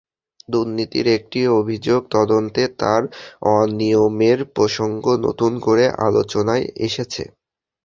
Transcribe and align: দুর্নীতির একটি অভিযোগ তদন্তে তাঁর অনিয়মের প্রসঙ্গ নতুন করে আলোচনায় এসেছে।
দুর্নীতির 0.49 1.07
একটি 1.17 1.39
অভিযোগ 1.59 1.99
তদন্তে 2.15 2.63
তাঁর 2.79 3.01
অনিয়মের 3.53 4.39
প্রসঙ্গ 4.55 5.03
নতুন 5.25 5.51
করে 5.65 5.85
আলোচনায় 6.07 6.65
এসেছে। 6.87 7.23